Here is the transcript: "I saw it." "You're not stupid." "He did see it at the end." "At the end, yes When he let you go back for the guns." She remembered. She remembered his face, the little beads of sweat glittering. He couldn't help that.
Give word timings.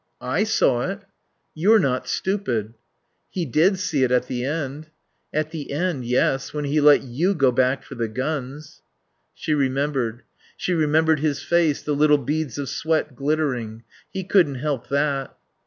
"I 0.19 0.45
saw 0.45 0.81
it." 0.89 1.01
"You're 1.53 1.77
not 1.77 2.07
stupid." 2.07 2.73
"He 3.29 3.45
did 3.45 3.77
see 3.77 4.01
it 4.03 4.09
at 4.11 4.25
the 4.27 4.43
end." 4.43 4.87
"At 5.31 5.51
the 5.51 5.71
end, 5.71 6.05
yes 6.07 6.55
When 6.55 6.65
he 6.65 6.81
let 6.81 7.03
you 7.03 7.35
go 7.35 7.51
back 7.51 7.83
for 7.83 7.93
the 7.93 8.07
guns." 8.07 8.81
She 9.35 9.53
remembered. 9.53 10.23
She 10.57 10.73
remembered 10.73 11.19
his 11.19 11.43
face, 11.43 11.83
the 11.83 11.93
little 11.93 12.17
beads 12.17 12.57
of 12.57 12.67
sweat 12.67 13.15
glittering. 13.15 13.83
He 14.09 14.23
couldn't 14.23 14.55
help 14.55 14.89
that. 14.89 15.37